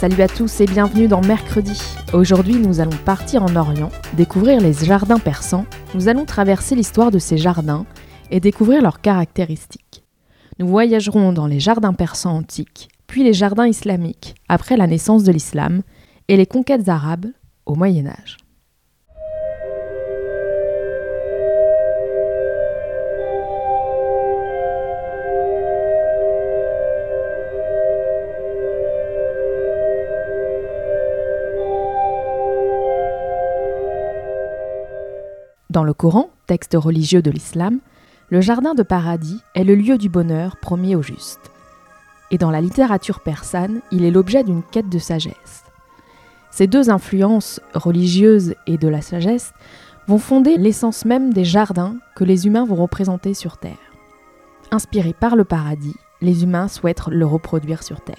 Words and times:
Salut 0.00 0.22
à 0.22 0.28
tous 0.28 0.62
et 0.62 0.64
bienvenue 0.64 1.08
dans 1.08 1.20
Mercredi. 1.20 1.78
Aujourd'hui, 2.14 2.54
nous 2.54 2.80
allons 2.80 2.96
partir 3.04 3.42
en 3.42 3.54
Orient, 3.54 3.90
découvrir 4.16 4.58
les 4.58 4.72
jardins 4.72 5.18
persans. 5.18 5.66
Nous 5.94 6.08
allons 6.08 6.24
traverser 6.24 6.74
l'histoire 6.74 7.10
de 7.10 7.18
ces 7.18 7.36
jardins 7.36 7.84
et 8.30 8.40
découvrir 8.40 8.80
leurs 8.80 9.02
caractéristiques. 9.02 10.02
Nous 10.58 10.66
voyagerons 10.66 11.34
dans 11.34 11.46
les 11.46 11.60
jardins 11.60 11.92
persans 11.92 12.34
antiques, 12.34 12.88
puis 13.08 13.24
les 13.24 13.34
jardins 13.34 13.66
islamiques 13.66 14.36
après 14.48 14.78
la 14.78 14.86
naissance 14.86 15.22
de 15.22 15.32
l'islam 15.32 15.82
et 16.28 16.38
les 16.38 16.46
conquêtes 16.46 16.88
arabes 16.88 17.26
au 17.66 17.74
Moyen 17.74 18.06
Âge. 18.06 18.38
Dans 35.70 35.84
le 35.84 35.94
Coran, 35.94 36.30
texte 36.48 36.74
religieux 36.74 37.22
de 37.22 37.30
l'islam, 37.30 37.78
le 38.28 38.40
jardin 38.40 38.74
de 38.74 38.82
paradis 38.82 39.40
est 39.54 39.62
le 39.62 39.76
lieu 39.76 39.98
du 39.98 40.08
bonheur 40.08 40.56
promis 40.56 40.96
aux 40.96 41.02
justes. 41.02 41.52
Et 42.32 42.38
dans 42.38 42.50
la 42.50 42.60
littérature 42.60 43.20
persane, 43.20 43.80
il 43.92 44.04
est 44.04 44.10
l'objet 44.10 44.42
d'une 44.42 44.64
quête 44.64 44.88
de 44.88 44.98
sagesse. 44.98 45.62
Ces 46.50 46.66
deux 46.66 46.90
influences, 46.90 47.60
religieuses 47.72 48.56
et 48.66 48.78
de 48.78 48.88
la 48.88 49.00
sagesse, 49.00 49.52
vont 50.08 50.18
fonder 50.18 50.56
l'essence 50.56 51.04
même 51.04 51.32
des 51.32 51.44
jardins 51.44 51.94
que 52.16 52.24
les 52.24 52.48
humains 52.48 52.66
vont 52.66 52.74
représenter 52.74 53.32
sur 53.32 53.56
Terre. 53.56 53.78
Inspirés 54.72 55.14
par 55.14 55.36
le 55.36 55.44
paradis, 55.44 55.94
les 56.20 56.42
humains 56.42 56.66
souhaitent 56.66 57.06
le 57.06 57.26
reproduire 57.26 57.84
sur 57.84 58.00
Terre. 58.00 58.16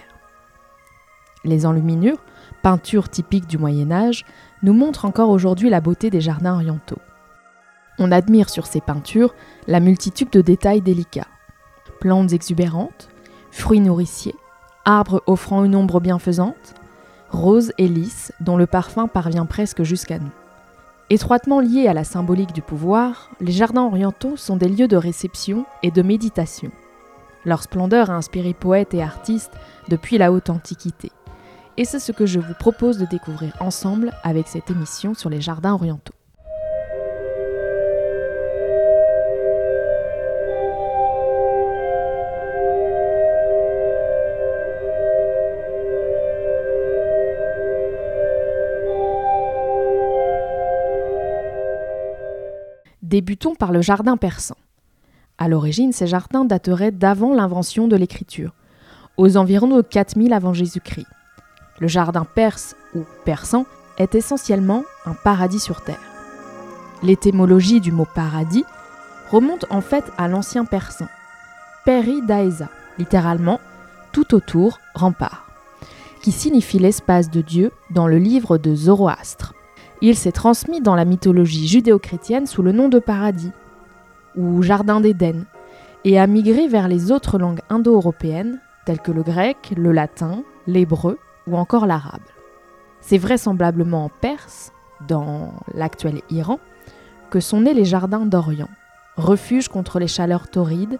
Les 1.44 1.66
enluminures, 1.66 2.24
peintures 2.64 3.10
typiques 3.10 3.48
du 3.48 3.58
Moyen 3.58 3.92
Âge, 3.92 4.24
nous 4.64 4.74
montrent 4.74 5.04
encore 5.04 5.32
aujourd'hui 5.32 5.70
la 5.70 5.82
beauté 5.82 6.10
des 6.10 6.22
jardins 6.22 6.54
orientaux. 6.54 7.00
On 8.04 8.12
admire 8.12 8.50
sur 8.50 8.66
ces 8.66 8.82
peintures 8.82 9.36
la 9.68 9.80
multitude 9.80 10.32
de 10.32 10.42
détails 10.42 10.82
délicats. 10.82 11.28
Plantes 12.00 12.34
exubérantes, 12.34 13.10
fruits 13.52 13.80
nourriciers, 13.80 14.34
arbres 14.86 15.22
offrant 15.28 15.64
une 15.64 15.76
ombre 15.76 16.00
bienfaisante, 16.00 16.74
roses 17.30 17.74
et 17.78 17.88
lys 17.88 18.32
dont 18.40 18.58
le 18.58 18.66
parfum 18.66 19.08
parvient 19.08 19.46
presque 19.46 19.84
jusqu'à 19.84 20.18
nous. 20.18 20.32
Étroitement 21.12 21.60
liés 21.60 21.88
à 21.88 21.94
la 21.94 22.04
symbolique 22.04 22.54
du 22.54 22.64
pouvoir, 22.64 23.30
les 23.40 23.52
jardins 23.52 23.84
orientaux 23.86 24.36
sont 24.36 24.58
des 24.58 24.68
lieux 24.68 24.88
de 24.88 24.98
réception 24.98 25.68
et 25.84 25.92
de 25.92 26.02
méditation. 26.02 26.72
Leur 27.46 27.62
splendeur 27.62 28.10
a 28.10 28.16
inspiré 28.16 28.56
poètes 28.56 28.96
et 28.96 29.04
artistes 29.04 29.54
depuis 29.90 30.18
la 30.18 30.32
haute 30.32 30.50
antiquité. 30.50 31.12
Et 31.78 31.86
c'est 31.86 32.00
ce 32.00 32.12
que 32.12 32.26
je 32.26 32.40
vous 32.40 32.56
propose 32.56 32.98
de 32.98 33.06
découvrir 33.06 33.56
ensemble 33.60 34.12
avec 34.24 34.48
cette 34.48 34.72
émission 34.72 35.14
sur 35.14 35.30
les 35.30 35.40
jardins 35.40 35.74
orientaux. 35.74 36.16
Débutons 53.12 53.56
par 53.56 53.74
le 53.74 53.82
jardin 53.82 54.16
persan. 54.16 54.56
À 55.38 55.50
l'origine, 55.50 55.92
ces 55.92 56.08
jardins 56.08 56.46
dateraient 56.46 56.94
d'avant 56.94 57.34
l'invention 57.34 57.90
de 57.90 57.98
l'écriture, 57.98 58.54
aux 59.18 59.36
environs 59.36 59.76
de 59.76 59.82
4000 59.82 60.32
avant 60.32 60.54
Jésus-Christ. 60.54 61.08
Le 61.82 61.90
jardin 61.90 62.24
perse 62.24 62.74
ou 62.96 63.02
persan 63.26 63.66
est 63.98 64.16
essentiellement 64.16 64.86
un 65.06 65.14
paradis 65.14 65.60
sur 65.60 65.82
terre. 65.82 66.00
L'étymologie 67.04 67.82
du 67.82 67.92
mot 67.92 68.08
paradis 68.16 68.64
remonte 69.30 69.66
en 69.72 69.82
fait 69.82 70.06
à 70.18 70.30
l'ancien 70.30 70.64
persan, 70.64 71.10
peri 71.84 72.22
daesa, 72.26 72.70
littéralement 72.98 73.60
tout 74.14 74.34
autour, 74.34 74.80
rempart, 74.94 75.52
qui 76.22 76.32
signifie 76.32 76.80
l'espace 76.80 77.30
de 77.30 77.42
Dieu 77.42 77.74
dans 77.90 78.08
le 78.08 78.20
livre 78.20 78.58
de 78.58 78.74
Zoroastre. 78.74 79.54
Il 80.04 80.16
s'est 80.16 80.32
transmis 80.32 80.82
dans 80.82 80.96
la 80.96 81.06
mythologie 81.06 81.68
judéo-chrétienne 81.68 82.48
sous 82.48 82.64
le 82.64 82.72
nom 82.72 82.90
de 82.90 82.98
paradis, 82.98 83.52
ou 84.36 84.64
jardin 84.64 85.00
d'Éden, 85.00 85.46
et 86.06 86.20
a 86.20 86.26
migré 86.26 86.68
vers 86.68 86.88
les 86.88 87.12
autres 87.12 87.38
langues 87.38 87.62
indo-européennes, 87.70 88.60
telles 88.88 89.00
que 89.00 89.12
le 89.12 89.22
grec, 89.22 89.74
le 89.78 89.92
latin, 89.92 90.42
l'hébreu 90.66 91.20
ou 91.46 91.56
encore 91.56 91.86
l'arabe. 91.86 92.22
C'est 93.00 93.20
vraisemblablement 93.20 94.06
en 94.06 94.10
Perse, 94.10 94.72
dans 95.08 95.54
l'actuel 95.76 96.22
Iran, 96.32 96.60
que 97.30 97.40
sont 97.40 97.62
nés 97.62 97.76
les 97.76 97.86
jardins 97.86 98.26
d'Orient, 98.26 98.70
refuge 99.18 99.68
contre 99.68 100.00
les 100.00 100.08
chaleurs 100.08 100.50
torrides. 100.50 100.98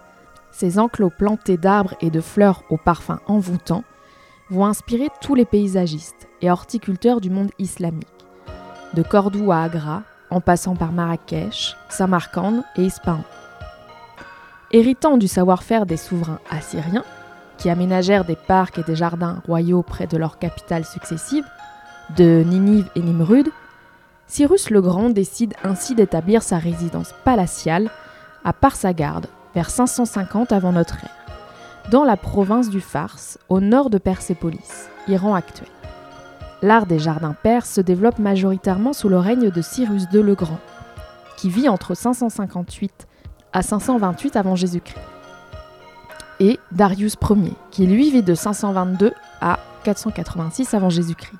Ces 0.52 0.78
enclos 0.78 1.10
plantés 1.10 1.56
d'arbres 1.56 1.94
et 2.00 2.10
de 2.10 2.20
fleurs 2.20 2.62
au 2.70 2.76
parfum 2.76 3.18
envoûtant 3.26 3.82
vont 4.48 4.66
inspirer 4.66 5.08
tous 5.20 5.34
les 5.34 5.44
paysagistes 5.44 6.28
et 6.40 6.52
horticulteurs 6.52 7.20
du 7.20 7.30
monde 7.30 7.50
islamique 7.58 8.21
de 8.94 9.02
Cordoue 9.02 9.52
à 9.52 9.62
Agra, 9.62 10.02
en 10.30 10.40
passant 10.40 10.76
par 10.76 10.92
Marrakech, 10.92 11.76
Samarcande 11.88 12.62
et 12.76 12.84
Ispahan. 12.84 13.24
Héritant 14.70 15.18
du 15.18 15.28
savoir-faire 15.28 15.86
des 15.86 15.96
souverains 15.96 16.40
assyriens, 16.50 17.04
qui 17.58 17.70
aménagèrent 17.70 18.24
des 18.24 18.36
parcs 18.36 18.78
et 18.78 18.82
des 18.82 18.96
jardins 18.96 19.42
royaux 19.46 19.82
près 19.82 20.06
de 20.06 20.16
leurs 20.16 20.38
capitales 20.38 20.84
successives, 20.84 21.46
de 22.16 22.42
Ninive 22.46 22.88
et 22.96 23.00
Nimrud, 23.00 23.48
Cyrus 24.26 24.70
le 24.70 24.80
Grand 24.80 25.10
décide 25.10 25.54
ainsi 25.62 25.94
d'établir 25.94 26.42
sa 26.42 26.58
résidence 26.58 27.14
palatiale 27.24 27.90
à 28.44 28.52
Parsagarde, 28.52 29.26
vers 29.54 29.68
550 29.68 30.52
avant 30.52 30.72
notre 30.72 30.96
ère, 31.04 31.90
dans 31.90 32.04
la 32.04 32.16
province 32.16 32.70
du 32.70 32.80
Fars, 32.80 33.38
au 33.48 33.60
nord 33.60 33.90
de 33.90 33.98
Persépolis, 33.98 34.88
Iran 35.08 35.34
actuel 35.34 35.68
l'art 36.62 36.86
des 36.86 36.98
jardins 36.98 37.34
perses 37.34 37.70
se 37.70 37.80
développe 37.80 38.18
majoritairement 38.18 38.92
sous 38.92 39.08
le 39.08 39.18
règne 39.18 39.50
de 39.50 39.62
Cyrus 39.62 40.04
II 40.12 40.22
le 40.22 40.34
Grand, 40.34 40.60
qui 41.36 41.50
vit 41.50 41.68
entre 41.68 41.94
558 41.94 43.06
à 43.52 43.62
528 43.62 44.36
avant 44.36 44.54
Jésus-Christ, 44.54 45.00
et 46.40 46.58
Darius 46.70 47.16
Ier, 47.28 47.52
qui 47.70 47.86
lui 47.86 48.10
vit 48.10 48.22
de 48.22 48.34
522 48.34 49.12
à 49.40 49.58
486 49.84 50.72
avant 50.74 50.88
Jésus-Christ. 50.88 51.38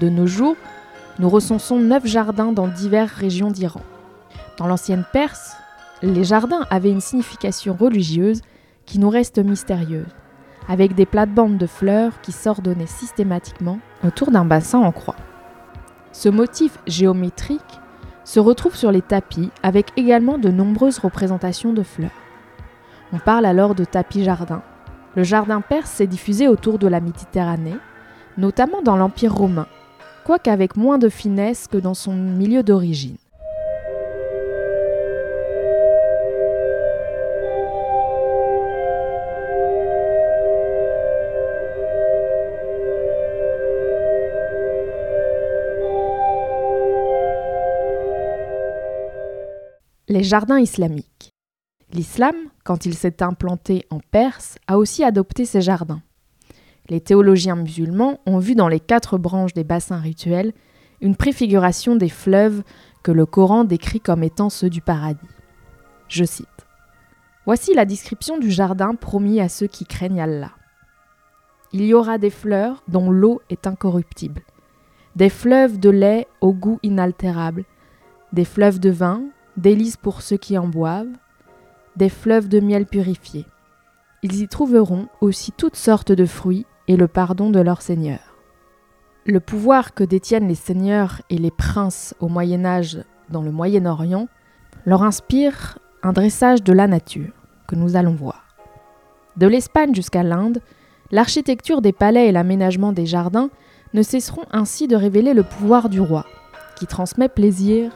De 0.00 0.08
nos 0.08 0.26
jours, 0.26 0.56
nous 1.18 1.28
recensons 1.28 1.78
neuf 1.78 2.06
jardins 2.06 2.52
dans 2.52 2.68
diverses 2.68 3.12
régions 3.12 3.50
d'Iran. 3.50 3.80
Dans 4.58 4.66
l'ancienne 4.66 5.04
Perse, 5.12 5.56
les 6.02 6.24
jardins 6.24 6.66
avaient 6.70 6.90
une 6.90 7.00
signification 7.00 7.74
religieuse 7.74 8.42
qui 8.84 8.98
nous 8.98 9.08
reste 9.08 9.38
mystérieuse 9.38 10.06
avec 10.68 10.94
des 10.94 11.06
plates-bandes 11.06 11.58
de 11.58 11.66
fleurs 11.66 12.20
qui 12.22 12.32
s'ordonnaient 12.32 12.86
systématiquement 12.86 13.78
autour 14.04 14.30
d'un 14.30 14.44
bassin 14.44 14.78
en 14.78 14.92
croix. 14.92 15.16
Ce 16.12 16.28
motif 16.28 16.78
géométrique 16.86 17.80
se 18.24 18.40
retrouve 18.40 18.76
sur 18.76 18.90
les 18.90 19.02
tapis 19.02 19.50
avec 19.62 19.92
également 19.96 20.38
de 20.38 20.48
nombreuses 20.48 20.98
représentations 20.98 21.72
de 21.72 21.82
fleurs. 21.82 22.10
On 23.12 23.18
parle 23.18 23.46
alors 23.46 23.74
de 23.74 23.84
tapis 23.84 24.24
jardin. 24.24 24.62
Le 25.14 25.22
jardin 25.22 25.60
perse 25.60 25.90
s'est 25.90 26.06
diffusé 26.06 26.48
autour 26.48 26.78
de 26.78 26.88
la 26.88 27.00
Méditerranée, 27.00 27.76
notamment 28.38 28.82
dans 28.82 28.96
l'Empire 28.96 29.34
romain, 29.34 29.66
quoique 30.24 30.50
avec 30.50 30.76
moins 30.76 30.98
de 30.98 31.08
finesse 31.08 31.68
que 31.68 31.78
dans 31.78 31.94
son 31.94 32.14
milieu 32.14 32.62
d'origine. 32.62 33.16
Les 50.14 50.22
jardins 50.22 50.60
islamiques. 50.60 51.32
L'islam, 51.92 52.36
quand 52.62 52.86
il 52.86 52.94
s'est 52.94 53.20
implanté 53.20 53.84
en 53.90 53.98
Perse, 53.98 54.58
a 54.68 54.78
aussi 54.78 55.02
adopté 55.02 55.44
ces 55.44 55.60
jardins. 55.60 56.02
Les 56.88 57.00
théologiens 57.00 57.56
musulmans 57.56 58.20
ont 58.24 58.38
vu 58.38 58.54
dans 58.54 58.68
les 58.68 58.78
quatre 58.78 59.18
branches 59.18 59.54
des 59.54 59.64
bassins 59.64 59.98
rituels 59.98 60.52
une 61.00 61.16
préfiguration 61.16 61.96
des 61.96 62.08
fleuves 62.08 62.62
que 63.02 63.10
le 63.10 63.26
Coran 63.26 63.64
décrit 63.64 63.98
comme 63.98 64.22
étant 64.22 64.50
ceux 64.50 64.70
du 64.70 64.80
paradis. 64.80 65.26
Je 66.06 66.24
cite. 66.24 66.46
Voici 67.44 67.74
la 67.74 67.84
description 67.84 68.38
du 68.38 68.52
jardin 68.52 68.94
promis 68.94 69.40
à 69.40 69.48
ceux 69.48 69.66
qui 69.66 69.84
craignent 69.84 70.22
Allah. 70.22 70.52
Il 71.72 71.82
y 71.82 71.92
aura 71.92 72.18
des 72.18 72.30
fleurs 72.30 72.84
dont 72.86 73.10
l'eau 73.10 73.42
est 73.50 73.66
incorruptible, 73.66 74.42
des 75.16 75.28
fleuves 75.28 75.80
de 75.80 75.90
lait 75.90 76.28
au 76.40 76.52
goût 76.52 76.78
inaltérable, 76.84 77.64
des 78.32 78.44
fleuves 78.44 78.78
de 78.78 78.90
vin, 78.90 79.24
délices 79.56 79.96
pour 79.96 80.22
ceux 80.22 80.36
qui 80.36 80.58
en 80.58 80.66
boivent, 80.66 81.06
des 81.96 82.08
fleuves 82.08 82.48
de 82.48 82.60
miel 82.60 82.86
purifié. 82.86 83.46
Ils 84.22 84.40
y 84.40 84.48
trouveront 84.48 85.08
aussi 85.20 85.52
toutes 85.52 85.76
sortes 85.76 86.12
de 86.12 86.26
fruits 86.26 86.66
et 86.88 86.96
le 86.96 87.08
pardon 87.08 87.50
de 87.50 87.60
leur 87.60 87.82
Seigneur. 87.82 88.20
Le 89.26 89.40
pouvoir 89.40 89.94
que 89.94 90.04
détiennent 90.04 90.48
les 90.48 90.54
seigneurs 90.54 91.22
et 91.30 91.38
les 91.38 91.50
princes 91.50 92.14
au 92.20 92.28
Moyen 92.28 92.64
Âge 92.64 92.98
dans 93.30 93.42
le 93.42 93.50
Moyen-Orient 93.50 94.28
leur 94.84 95.02
inspire 95.02 95.78
un 96.02 96.12
dressage 96.12 96.62
de 96.62 96.72
la 96.72 96.86
nature 96.86 97.32
que 97.66 97.74
nous 97.74 97.96
allons 97.96 98.14
voir. 98.14 98.56
De 99.36 99.46
l'Espagne 99.46 99.94
jusqu'à 99.94 100.22
l'Inde, 100.22 100.60
l'architecture 101.10 101.80
des 101.80 101.92
palais 101.92 102.28
et 102.28 102.32
l'aménagement 102.32 102.92
des 102.92 103.06
jardins 103.06 103.50
ne 103.94 104.02
cesseront 104.02 104.44
ainsi 104.52 104.88
de 104.88 104.96
révéler 104.96 105.32
le 105.32 105.42
pouvoir 105.42 105.88
du 105.88 106.00
roi, 106.00 106.26
qui 106.76 106.86
transmet 106.86 107.28
plaisir 107.28 107.92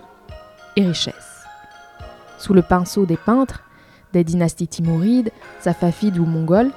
et 0.76 0.87
richesse. 0.87 1.28
Sous 2.38 2.55
le 2.55 2.62
pinceau 2.62 3.05
des 3.05 3.17
peintres, 3.17 3.62
des 4.12 4.25
dynasties 4.25 4.69
timourides, 4.69 5.31
safavides 5.61 6.19
ou 6.19 6.25
mongoles, 6.25 6.70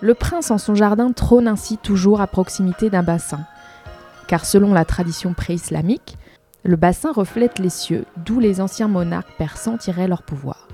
le 0.00 0.14
prince 0.14 0.50
en 0.50 0.58
son 0.58 0.74
jardin 0.74 1.12
trône 1.12 1.46
ainsi 1.46 1.78
toujours 1.78 2.20
à 2.20 2.26
proximité 2.26 2.90
d'un 2.90 3.02
bassin, 3.04 3.40
car 4.26 4.44
selon 4.44 4.72
la 4.72 4.84
tradition 4.84 5.32
pré-islamique, 5.32 6.16
le 6.64 6.76
bassin 6.76 7.12
reflète 7.12 7.58
les 7.58 7.70
cieux, 7.70 8.04
d'où 8.16 8.40
les 8.40 8.60
anciens 8.60 8.88
monarques 8.88 9.36
persans 9.38 9.76
tiraient 9.76 10.08
leur 10.08 10.22
pouvoir. 10.22 10.68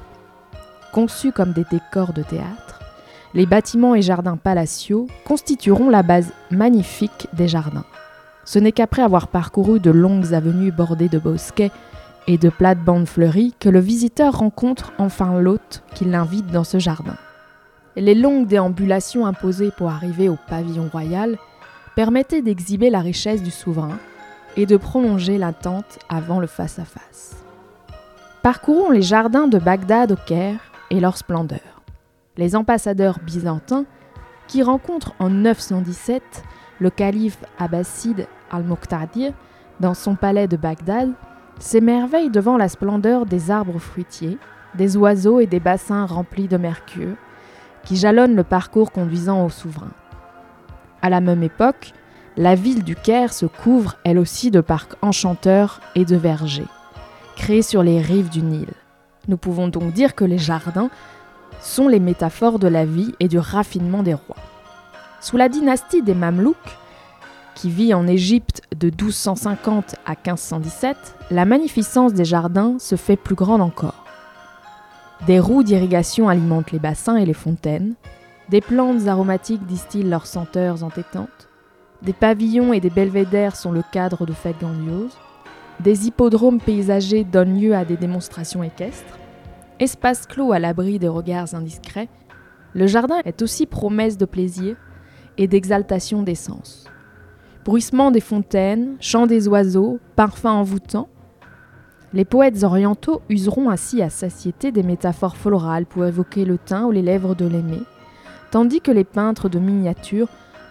Conçus 0.93 1.33
comme 1.33 1.53
des 1.53 1.65
décors 1.71 2.13
de 2.13 2.23
théâtre, 2.23 2.81
les 3.35 3.47
bâtiments 3.47 3.95
et 3.95 4.03
jardins 4.03 4.37
palatiaux 4.37 5.07
constitueront 5.27 5.91
la 5.91 6.03
base 6.03 6.33
magnifique 6.51 7.29
des 7.35 7.49
jardins. 7.49 7.85
Ce 8.45 8.59
n'est 8.59 8.73
qu'après 8.73 9.03
avoir 9.03 9.29
parcouru 9.29 9.81
de 9.81 9.91
longues 9.91 10.33
avenues 10.33 10.73
bordées 10.73 11.11
de 11.11 11.19
bosquets 11.19 11.71
et 12.29 12.37
de 12.37 12.51
plates-bandes 12.51 13.09
fleuries 13.09 13.55
que 13.59 13.71
le 13.71 13.81
visiteur 13.81 14.39
rencontre 14.39 14.93
enfin 14.99 15.41
l'hôte 15.41 15.83
qui 15.95 16.05
l'invite 16.05 16.47
dans 16.49 16.63
ce 16.63 16.79
jardin. 16.79 17.17
Les 17.97 18.15
longues 18.15 18.47
déambulations 18.47 19.27
imposées 19.27 19.73
pour 19.77 19.89
arriver 19.89 20.29
au 20.29 20.37
pavillon 20.49 20.89
royal 20.93 21.39
permettaient 21.97 22.43
d'exhiber 22.43 22.91
la 22.91 23.01
richesse 23.01 23.43
du 23.43 23.51
souverain 23.51 23.99
et 24.57 24.67
de 24.67 24.77
prolonger 24.77 25.39
l'attente 25.39 25.99
avant 26.11 26.39
le 26.39 26.47
face-à-face. 26.47 27.43
Parcourons 28.43 28.91
les 28.91 29.03
jardins 29.03 29.49
de 29.49 29.59
Bagdad 29.59 30.13
au 30.13 30.17
Caire 30.17 30.61
et 30.91 31.01
leur 31.01 31.17
splendeur. 31.17 31.83
Les 32.37 32.55
ambassadeurs 32.55 33.19
byzantins, 33.21 33.85
qui 34.47 34.63
rencontrent 34.63 35.15
en 35.19 35.29
917 35.29 36.23
le 36.79 36.91
calife 36.91 37.39
abbasside 37.59 38.27
al-Muqtadir 38.51 39.33
dans 39.81 39.95
son 39.95 40.15
palais 40.15 40.49
de 40.49 40.57
Bagdad, 40.57 41.13
s'émerveillent 41.59 42.31
devant 42.31 42.57
la 42.57 42.69
splendeur 42.69 43.27
des 43.27 43.51
arbres 43.51 43.79
fruitiers, 43.79 44.39
des 44.75 44.97
oiseaux 44.97 45.41
et 45.41 45.47
des 45.47 45.61
bassins 45.61 46.07
remplis 46.07 46.49
de 46.49 46.57
mercure, 46.57 47.17
qui 47.85 47.97
jalonnent 47.97 48.37
le 48.37 48.45
parcours 48.45 48.93
conduisant 48.93 49.45
au 49.45 49.49
souverain. 49.49 49.91
À 51.03 51.11
la 51.11 51.21
même 51.21 51.43
époque, 51.43 51.93
la 52.37 52.55
ville 52.55 52.85
du 52.85 52.95
Caire 52.95 53.33
se 53.33 53.47
couvre 53.47 53.97
elle 54.05 54.19
aussi 54.19 54.51
de 54.51 54.61
parcs 54.61 54.95
enchanteurs 55.03 55.81
et 55.95 56.05
de 56.05 56.17
vergers, 56.17 56.67
créés 57.37 57.63
sur 57.63 57.83
les 57.83 58.01
rives 58.01 58.31
du 58.31 58.43
Nil. 58.43 58.69
Nous 59.27 59.37
pouvons 59.37 59.69
donc 59.69 59.93
dire 59.93 60.15
que 60.15 60.25
les 60.25 60.39
jardins 60.39 60.91
sont 61.61 61.89
les 61.89 62.01
métaphores 62.01 62.59
de 62.59 62.69
la 62.69 62.85
vie 62.85 63.15
et 63.21 63.29
du 63.29 63.39
raffinement 63.39 64.03
des 64.03 64.15
rois. 64.15 64.37
Sous 65.21 65.37
la 65.37 65.49
dynastie 65.49 66.03
des 66.03 66.15
Mamelouks, 66.15 66.79
qui 67.59 67.71
vit 67.71 67.93
en 67.93 68.07
Égypte 68.07 68.63
de 68.79 68.87
1250 68.87 69.97
à 70.07 70.11
1517, 70.11 70.97
la 71.33 71.45
magnificence 71.45 72.15
des 72.15 72.25
jardins 72.25 72.79
se 72.79 72.95
fait 72.95 73.17
plus 73.17 73.35
grande 73.35 73.61
encore. 73.61 74.05
Des 75.27 75.41
roues 75.41 75.65
d'irrigation 75.65 76.29
alimentent 76.29 76.71
les 76.71 76.79
bassins 76.79 77.17
et 77.17 77.27
les 77.27 77.35
fontaines, 77.35 77.95
des 78.49 78.61
plantes 78.61 79.09
aromatiques 79.09 79.67
distillent 79.67 80.05
leurs 80.05 80.29
senteurs 80.29 80.85
entêtantes, 80.85 81.49
des 82.03 82.13
pavillons 82.13 82.73
et 82.73 82.79
des 82.79 82.91
belvédères 82.91 83.57
sont 83.57 83.73
le 83.73 83.83
cadre 83.91 84.25
de 84.25 84.33
fêtes 84.33 84.61
grandioses, 84.61 85.19
des 85.81 86.07
hippodromes 86.07 86.61
paysagers 86.61 87.25
donnent 87.25 87.61
lieu 87.61 87.75
à 87.75 87.85
des 87.85 87.97
démonstrations 87.97 88.63
équestres, 88.63 89.19
espace 89.81 90.27
clos 90.27 90.53
à 90.53 90.61
l'abri 90.61 91.01
des 91.01 91.09
regards 91.09 91.57
indiscrets, 91.57 92.09
le 92.73 92.87
jardin 92.87 93.19
est 93.25 93.43
aussi 93.43 93.67
promesse 93.67 94.17
de 94.17 94.27
plaisir 94.27 94.77
et 95.39 95.49
d'exaltation 95.49 96.23
des 96.23 96.37
sens. 96.37 96.89
Bruissement 97.69 98.11
des 98.11 98.23
fontaines, 98.23 98.97
chant 98.99 99.27
des 99.27 99.47
oiseaux, 99.47 99.99
parfums 100.17 100.47
envoûtants, 100.47 101.11
les 102.15 102.25
poètes 102.25 102.63
orientaux 102.63 103.21
useront 103.29 103.69
ainsi 103.69 104.01
à 104.01 104.09
satiété 104.09 104.73
des 104.73 104.83
métaphores 104.83 105.37
florales 105.37 105.85
pour 105.85 106.07
évoquer 106.07 106.47
le 106.47 106.57
teint 106.57 106.87
ou 106.87 106.93
les 106.93 107.03
lèvres 107.03 107.35
de 107.35 107.45
l'aimé, 107.45 107.81
tandis 108.51 108.81
que 108.81 108.91
les 108.91 109.05
peintres 109.05 109.51
de 109.51 109.59
miniatures 109.59 110.31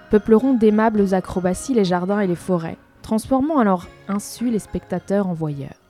peupleront 0.09 0.55
d'aimables 0.55 1.13
acrobaties 1.13 1.75
les 1.75 1.85
jardins 1.85 2.21
et 2.21 2.25
les 2.25 2.33
forêts, 2.33 2.79
transformant 3.03 3.59
alors 3.59 3.85
ainsi 4.07 4.49
les 4.49 4.57
spectateurs 4.57 5.27
en 5.27 5.35
voyeurs. 5.35 5.86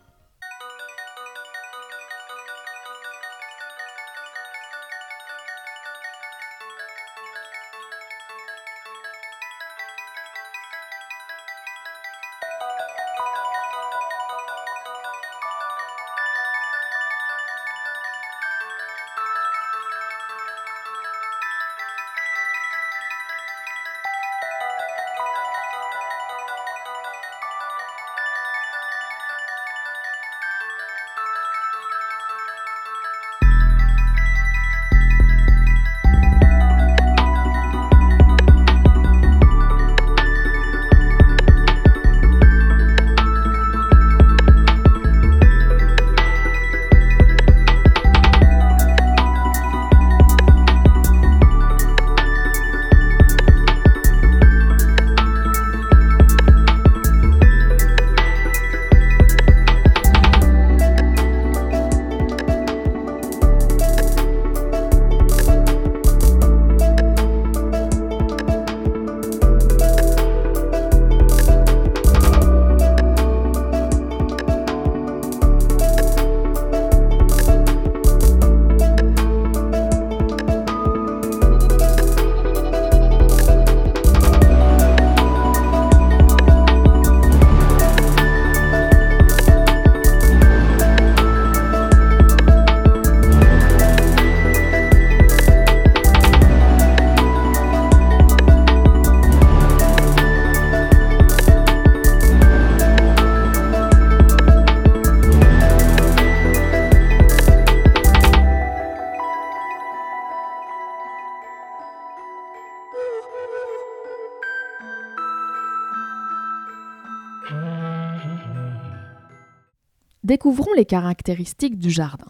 Découvrons 120.27 120.73
les 120.75 120.83
caractéristiques 120.83 121.79
du 121.79 121.89
jardin. 121.89 122.27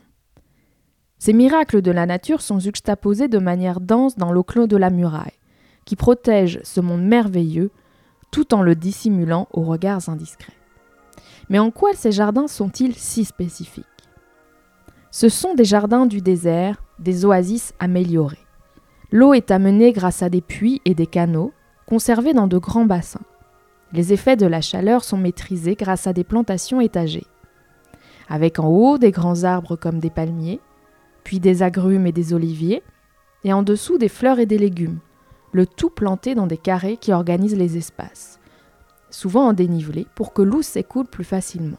Ces 1.18 1.34
miracles 1.34 1.82
de 1.82 1.90
la 1.90 2.06
nature 2.06 2.42
sont 2.42 2.60
juxtaposés 2.60 3.28
de 3.28 3.40
manière 3.40 3.82
dense 3.82 4.18
dans 4.18 4.32
l'eau 4.32 4.44
clos 4.44 4.68
de 4.68 4.78
la 4.78 4.92
muraille, 4.92 5.40
qui 5.84 5.96
protège 5.96 6.60
ce 6.62 6.80
monde 6.80 7.02
merveilleux 7.02 7.72
tout 8.30 8.54
en 8.54 8.62
le 8.62 8.76
dissimulant 8.76 9.48
aux 9.52 9.64
regards 9.64 10.10
indiscrets. 10.10 10.54
Mais 11.50 11.58
en 11.58 11.72
quoi 11.72 11.94
ces 11.96 12.12
jardins 12.12 12.48
sont-ils 12.48 12.94
si 12.94 13.26
spécifiques? 13.26 13.84
Ce 15.10 15.28
sont 15.28 15.56
des 15.56 15.66
jardins 15.66 16.06
du 16.06 16.22
désert, 16.22 16.84
des 17.00 17.26
oasis 17.26 17.74
améliorées. 17.80 18.46
L'eau 19.12 19.34
est 19.34 19.50
amenée 19.50 19.92
grâce 19.92 20.22
à 20.22 20.30
des 20.30 20.42
puits 20.42 20.84
et 20.86 20.94
des 20.94 21.08
canaux, 21.08 21.52
conservés 21.88 22.36
dans 22.36 22.46
de 22.46 22.60
grands 22.60 22.86
bassins. 22.86 23.26
Les 23.92 24.14
effets 24.14 24.36
de 24.36 24.46
la 24.46 24.62
chaleur 24.62 25.04
sont 25.04 25.18
maîtrisés 25.18 25.74
grâce 25.74 26.06
à 26.06 26.14
des 26.14 26.24
plantations 26.24 26.80
étagées. 26.80 27.26
Avec 28.30 28.60
en 28.60 28.68
haut 28.68 28.98
des 28.98 29.12
grands 29.12 29.44
arbres 29.44 29.76
comme 29.76 30.00
des 30.00 30.10
palmiers, 30.10 30.60
puis 31.24 31.40
des 31.40 31.64
agrumes 31.64 32.08
et 32.08 32.12
des 32.12 32.34
oliviers, 32.34 32.84
et 33.44 33.54
en 33.54 33.64
dessous 33.64 33.98
des 33.98 34.10
fleurs 34.10 34.40
et 34.40 34.46
des 34.46 34.58
légumes, 34.58 35.00
le 35.52 35.66
tout 35.66 35.90
planté 35.90 36.36
dans 36.36 36.48
des 36.48 36.58
carrés 36.58 36.98
qui 36.98 37.14
organisent 37.14 37.58
les 37.58 37.78
espaces, 37.78 38.40
souvent 39.10 39.48
en 39.48 39.54
dénivelé 39.54 40.08
pour 40.16 40.34
que 40.34 40.42
l'eau 40.42 40.62
s'écoule 40.62 41.08
plus 41.08 41.24
facilement. 41.24 41.78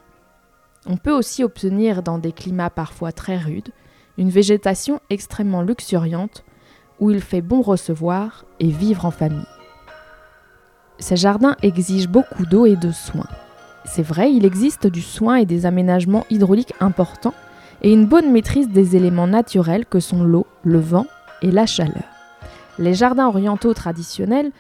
On 0.87 0.97
peut 0.97 1.13
aussi 1.13 1.45
obtenir 1.45 2.03
dans 2.03 2.19
des 2.19 2.33
climats 2.33 2.71
parfois 2.71 3.13
très 3.13 3.37
rudes 3.37 3.71
une 4.17 4.31
végétation 4.31 5.01
extrêmement 5.11 5.63
luxuriante 5.63 6.45
où 6.99 7.11
il 7.11 7.21
fait 7.21 7.43
bon 7.43 7.63
recevoir 7.63 8.45
et 8.59 8.69
vivre 8.69 9.05
en 9.05 9.11
famille. 9.11 9.47
Ces 10.99 11.17
jardins 11.17 11.57
exigent 11.63 12.09
beaucoup 12.09 12.45
d'eau 12.45 12.67
et 12.67 12.75
de 12.75 12.91
soins. 12.91 13.29
C'est 13.91 14.03
vrai, 14.03 14.33
il 14.33 14.45
existe 14.45 14.87
du 14.87 15.01
soin 15.01 15.37
et 15.37 15.47
des 15.47 15.67
aménagements 15.67 16.27
hydrauliques 16.31 16.75
importants 16.79 17.35
et 17.83 17.93
une 17.93 18.07
bonne 18.07 18.31
maîtrise 18.31 18.69
des 18.69 18.97
éléments 18.97 19.27
naturels 19.27 19.87
que 19.87 19.99
sont 19.99 20.23
l'eau, 20.23 20.47
le 20.63 20.79
vent 20.79 21.07
et 21.43 21.51
la 21.51 21.67
chaleur. 21.67 22.05
Les 22.79 22.95
jardins 22.95 23.27
orientaux 23.29 23.75
traditionnels 23.75 24.53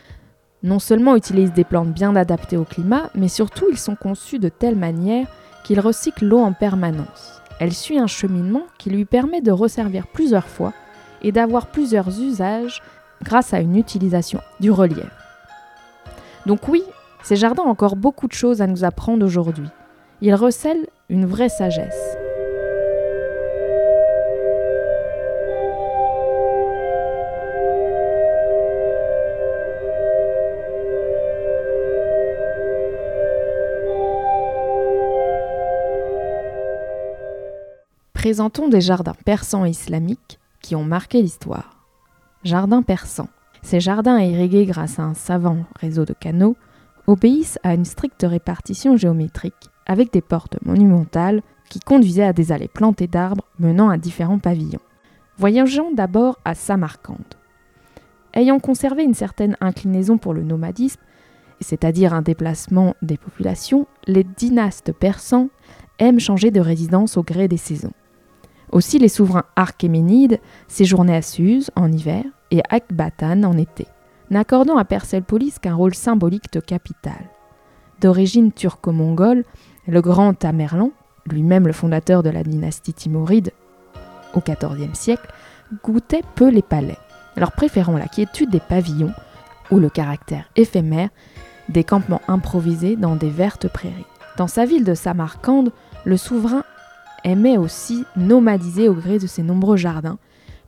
non 0.62 0.78
seulement 0.78 1.14
utilisent 1.14 1.52
des 1.52 1.64
plantes 1.64 1.92
bien 1.92 2.16
adaptées 2.16 2.56
au 2.56 2.64
climat, 2.64 3.10
mais 3.14 3.28
surtout 3.28 3.66
ils 3.70 3.78
sont 3.78 3.94
conçus 3.94 4.38
de 4.38 4.48
telle 4.48 4.76
manière 4.76 5.26
qu'ils 5.62 5.80
recyclent 5.80 6.26
l'eau 6.26 6.40
en 6.40 6.52
permanence. 6.52 7.42
Elle 7.60 7.74
suit 7.74 7.98
un 7.98 8.06
cheminement 8.06 8.62
qui 8.78 8.90
lui 8.90 9.04
permet 9.04 9.40
de 9.40 9.52
resservir 9.52 10.06
plusieurs 10.06 10.48
fois 10.48 10.72
et 11.22 11.32
d'avoir 11.32 11.66
plusieurs 11.66 12.08
usages 12.20 12.82
grâce 13.22 13.52
à 13.52 13.60
une 13.60 13.76
utilisation 13.76 14.40
du 14.58 14.70
relief. 14.70 15.10
Donc 16.46 16.66
oui, 16.68 16.82
ces 17.22 17.36
jardins 17.36 17.64
ont 17.64 17.70
encore 17.70 17.96
beaucoup 17.96 18.28
de 18.28 18.32
choses 18.32 18.62
à 18.62 18.66
nous 18.66 18.84
apprendre 18.84 19.24
aujourd'hui. 19.24 19.68
Ils 20.20 20.34
recèlent 20.34 20.86
une 21.08 21.26
vraie 21.26 21.48
sagesse. 21.48 22.16
Présentons 38.14 38.68
des 38.68 38.80
jardins 38.80 39.14
persans 39.24 39.64
et 39.64 39.70
islamiques 39.70 40.38
qui 40.60 40.74
ont 40.74 40.84
marqué 40.84 41.22
l'histoire. 41.22 41.78
Jardins 42.42 42.82
persans. 42.82 43.28
Ces 43.62 43.80
jardins 43.80 44.20
irrigués 44.20 44.66
grâce 44.66 44.98
à 44.98 45.02
un 45.02 45.14
savant 45.14 45.64
réseau 45.80 46.04
de 46.04 46.12
canaux 46.12 46.56
obéissent 47.08 47.58
à 47.64 47.74
une 47.74 47.86
stricte 47.86 48.24
répartition 48.28 48.96
géométrique 48.96 49.70
avec 49.86 50.12
des 50.12 50.20
portes 50.20 50.58
monumentales 50.64 51.42
qui 51.70 51.80
conduisaient 51.80 52.22
à 52.22 52.34
des 52.34 52.52
allées 52.52 52.68
plantées 52.68 53.06
d'arbres 53.06 53.46
menant 53.58 53.88
à 53.88 53.96
différents 53.96 54.38
pavillons. 54.38 54.78
Voyageons 55.38 55.92
d'abord 55.92 56.38
à 56.44 56.54
Samarcande. 56.54 57.34
Ayant 58.34 58.60
conservé 58.60 59.04
une 59.04 59.14
certaine 59.14 59.56
inclinaison 59.60 60.18
pour 60.18 60.34
le 60.34 60.42
nomadisme, 60.42 61.00
c'est-à-dire 61.60 62.12
un 62.12 62.22
déplacement 62.22 62.94
des 63.00 63.16
populations, 63.16 63.86
les 64.06 64.24
dynastes 64.24 64.92
persans 64.92 65.48
aiment 65.98 66.20
changer 66.20 66.50
de 66.50 66.60
résidence 66.60 67.16
au 67.16 67.22
gré 67.22 67.48
des 67.48 67.56
saisons. 67.56 67.94
Aussi 68.70 68.98
les 68.98 69.08
souverains 69.08 69.46
archéménides 69.56 70.40
séjournaient 70.68 71.16
à 71.16 71.22
Suse 71.22 71.70
en 71.74 71.90
hiver 71.90 72.22
et 72.50 72.60
à 72.68 72.76
Ekbatan 72.76 73.44
en 73.44 73.56
été, 73.56 73.86
n'accordant 74.30 74.76
à 74.76 74.84
Persepolis 74.84 75.58
qu'un 75.58 75.74
rôle 75.74 75.94
symbolique 75.94 76.52
de 76.52 76.60
capitale. 76.60 77.30
D'origine 78.00 78.52
turco-mongole, 78.52 79.44
le 79.86 80.00
grand 80.00 80.34
Tamerlan, 80.34 80.92
lui-même 81.26 81.66
le 81.66 81.72
fondateur 81.72 82.22
de 82.22 82.30
la 82.30 82.42
dynastie 82.42 82.92
timoride 82.92 83.52
au 84.34 84.40
XIVe 84.40 84.94
siècle, 84.94 85.32
goûtait 85.82 86.22
peu 86.34 86.48
les 86.48 86.62
palais, 86.62 86.98
leur 87.36 87.52
préférant 87.52 87.96
la 87.96 88.06
quiétude 88.06 88.50
des 88.50 88.60
pavillons 88.60 89.12
ou 89.70 89.78
le 89.78 89.90
caractère 89.90 90.48
éphémère 90.56 91.10
des 91.68 91.84
campements 91.84 92.22
improvisés 92.28 92.96
dans 92.96 93.16
des 93.16 93.30
vertes 93.30 93.68
prairies. 93.68 94.06
Dans 94.36 94.46
sa 94.46 94.64
ville 94.64 94.84
de 94.84 94.94
Samarcande, 94.94 95.72
le 96.04 96.16
souverain 96.16 96.64
aimait 97.24 97.58
aussi 97.58 98.04
nomadiser 98.16 98.88
au 98.88 98.94
gré 98.94 99.18
de 99.18 99.26
ses 99.26 99.42
nombreux 99.42 99.76
jardins, 99.76 100.18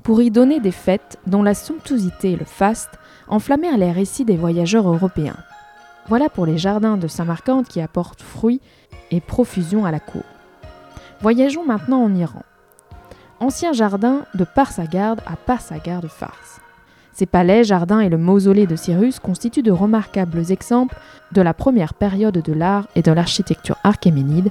pour 0.03 0.23
y 0.23 0.31
donner 0.31 0.61
des 0.61 0.73
fêtes 0.73 1.19
dont 1.27 1.43
la 1.43 1.55
somptuosité 1.55 2.33
et 2.33 2.37
le 2.37 2.45
faste 2.45 2.91
enflammèrent 3.29 3.79
les 3.79 3.93
récits 3.93 4.25
des 4.25 4.37
voyageurs 4.37 4.89
européens. 4.89 5.37
Voilà 6.09 6.29
pour 6.29 6.47
les 6.47 6.59
jardins 6.59 6.97
de 6.97 7.07
Samarcande 7.07 7.67
qui 7.67 7.81
apportent 7.81 8.23
fruits 8.23 8.61
et 9.11 9.21
profusion 9.21 9.85
à 9.85 9.91
la 9.91 10.01
cour. 10.01 10.25
Voyageons 11.21 11.65
maintenant 11.65 12.03
en 12.03 12.15
Iran. 12.15 12.43
Ancien 13.39 13.73
jardin 13.73 14.23
de 14.35 14.45
Parsagarde 14.45 15.21
à 15.27 15.37
Parsagarde 15.37 16.09
Fars. 16.09 16.61
Ces 17.13 17.27
palais, 17.27 17.65
jardins 17.65 18.01
et 18.01 18.09
le 18.09 18.19
mausolée 18.19 18.67
de 18.67 18.77
Cyrus 18.77 19.19
constituent 19.19 19.63
de 19.63 19.71
remarquables 19.71 20.51
exemples 20.51 20.97
de 21.33 21.43
la 21.43 21.53
première 21.53 21.95
période 21.95 22.39
de 22.39 22.53
l'art 22.53 22.89
et 22.97 23.03
de 23.03 23.13
l'architecture 23.13 23.77
archéménide 23.85 24.51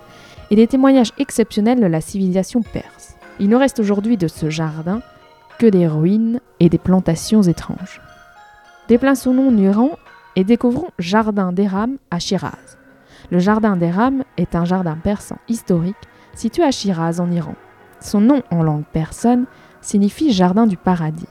et 0.52 0.56
des 0.56 0.68
témoignages 0.68 1.14
exceptionnels 1.18 1.80
de 1.80 1.86
la 1.86 2.02
civilisation 2.02 2.62
perse. 2.62 3.16
Il 3.40 3.50
ne 3.50 3.56
reste 3.56 3.80
aujourd'hui 3.80 4.18
de 4.18 4.28
ce 4.28 4.50
jardin 4.50 5.02
que 5.60 5.68
des 5.68 5.88
ruines 5.88 6.40
et 6.62 6.70
des 6.70 6.78
plantations 6.78 7.44
étranges. 7.44 8.02
Déplaçons-nous 8.88 9.50
en 9.50 9.58
Iran 9.58 9.92
et 10.38 10.46
découvrons 10.46 10.90
Jardin 10.98 11.52
d'Eram 11.52 11.98
à 12.10 12.20
Shiraz. 12.20 12.78
Le 13.30 13.40
jardin 13.40 13.76
d'Eram 13.76 14.24
est 14.38 14.56
un 14.56 14.64
jardin 14.64 14.96
persan 14.96 15.38
historique 15.50 15.98
situé 16.34 16.64
à 16.64 16.72
Shiraz 16.72 17.20
en 17.20 17.30
Iran. 17.30 17.56
Son 18.00 18.22
nom 18.22 18.42
en 18.50 18.64
langue 18.64 18.86
persane 18.86 19.46
signifie 19.82 20.32
jardin 20.32 20.66
du 20.66 20.78
paradis. 20.78 21.28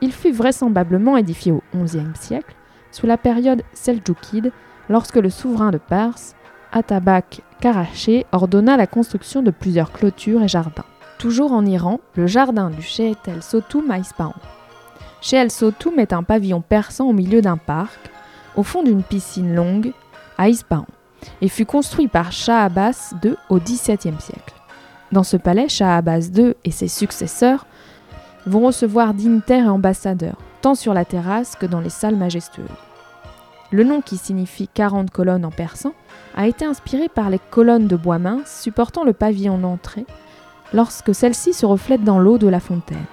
Il 0.00 0.12
fut 0.12 0.32
vraisemblablement 0.32 1.16
édifié 1.16 1.50
au 1.50 1.62
XIe 1.74 2.14
siècle, 2.14 2.54
sous 2.92 3.06
la 3.06 3.18
période 3.18 3.62
seldjoukide, 3.72 4.52
lorsque 4.88 5.16
le 5.16 5.30
souverain 5.30 5.72
de 5.72 5.78
Perse, 5.78 6.36
Atabak 6.70 7.42
Karaché, 7.60 8.24
ordonna 8.30 8.76
la 8.76 8.86
construction 8.86 9.42
de 9.42 9.50
plusieurs 9.50 9.90
clôtures 9.90 10.42
et 10.42 10.48
jardins. 10.48 10.84
Toujours 11.24 11.52
en 11.52 11.64
Iran, 11.64 12.00
le 12.16 12.26
jardin 12.26 12.68
du 12.68 12.82
Sheikh 12.82 13.16
El 13.28 13.42
Sotoum 13.42 13.90
à 13.90 13.96
Ispahan. 13.96 14.34
Sheikh 15.22 15.38
El 15.40 15.50
Sotoum 15.50 15.98
est 15.98 16.12
un 16.12 16.22
pavillon 16.22 16.60
persan 16.60 17.06
au 17.06 17.14
milieu 17.14 17.40
d'un 17.40 17.56
parc, 17.56 17.98
au 18.56 18.62
fond 18.62 18.82
d'une 18.82 19.02
piscine 19.02 19.54
longue, 19.54 19.94
à 20.36 20.50
Ispahan, 20.50 20.84
et 21.40 21.48
fut 21.48 21.64
construit 21.64 22.08
par 22.08 22.30
Shah 22.30 22.64
Abbas 22.64 23.14
II 23.24 23.36
au 23.48 23.58
XVIIe 23.58 24.20
siècle. 24.20 24.54
Dans 25.12 25.22
ce 25.22 25.38
palais, 25.38 25.70
Shah 25.70 25.96
Abbas 25.96 26.28
II 26.36 26.52
et 26.62 26.70
ses 26.70 26.88
successeurs 26.88 27.64
vont 28.44 28.66
recevoir 28.66 29.14
dignitaires 29.14 29.64
et 29.64 29.68
ambassadeurs, 29.68 30.36
tant 30.60 30.74
sur 30.74 30.92
la 30.92 31.06
terrasse 31.06 31.56
que 31.56 31.64
dans 31.64 31.80
les 31.80 31.88
salles 31.88 32.16
majestueuses. 32.16 32.68
Le 33.70 33.82
nom 33.82 34.02
qui 34.02 34.18
signifie 34.18 34.68
40 34.68 35.10
colonnes 35.10 35.46
en 35.46 35.50
persan 35.50 35.94
a 36.36 36.46
été 36.48 36.66
inspiré 36.66 37.08
par 37.08 37.30
les 37.30 37.40
colonnes 37.50 37.88
de 37.88 37.96
bois 37.96 38.18
mince 38.18 38.60
supportant 38.60 39.04
le 39.04 39.14
pavillon 39.14 39.56
d'entrée 39.56 40.04
lorsque 40.74 41.14
celle-ci 41.14 41.54
se 41.54 41.64
reflète 41.64 42.02
dans 42.02 42.18
l'eau 42.18 42.36
de 42.36 42.48
la 42.48 42.60
fontaine. 42.60 43.06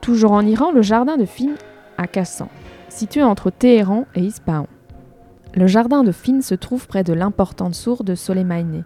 Toujours 0.00 0.32
en 0.32 0.42
Iran, 0.42 0.70
le 0.70 0.82
jardin 0.82 1.16
de 1.16 1.24
Fin 1.24 1.54
à 1.98 2.06
Kassan, 2.06 2.48
situé 2.88 3.22
entre 3.22 3.50
Téhéran 3.50 4.04
et 4.14 4.20
Ispahan. 4.20 4.66
Le 5.54 5.66
jardin 5.66 6.04
de 6.04 6.12
Fin 6.12 6.42
se 6.42 6.54
trouve 6.54 6.86
près 6.86 7.02
de 7.02 7.12
l'importante 7.12 7.74
source 7.74 8.04
de 8.04 8.14
Soleimani. 8.14 8.84